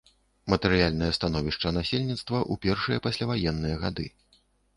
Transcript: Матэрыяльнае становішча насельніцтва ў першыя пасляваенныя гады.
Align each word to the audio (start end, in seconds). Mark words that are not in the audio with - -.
Матэрыяльнае 0.51 1.09
становішча 1.17 1.73
насельніцтва 1.77 2.39
ў 2.51 2.53
першыя 2.65 3.03
пасляваенныя 3.09 3.75
гады. 3.87 4.09